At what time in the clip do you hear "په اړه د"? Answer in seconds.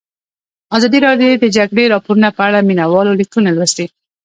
2.37-2.65